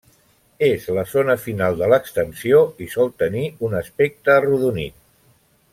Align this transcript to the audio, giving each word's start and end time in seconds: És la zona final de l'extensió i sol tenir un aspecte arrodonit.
És 0.67 0.87
la 0.97 1.03
zona 1.11 1.35
final 1.43 1.77
de 1.81 1.89
l'extensió 1.91 2.63
i 2.87 2.89
sol 2.95 3.13
tenir 3.25 3.45
un 3.69 3.77
aspecte 3.83 4.35
arrodonit. 4.39 4.99